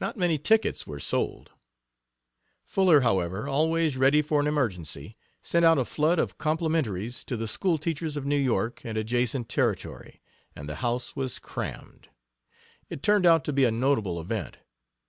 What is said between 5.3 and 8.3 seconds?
sent out a flood of complimentaries to the school teachers of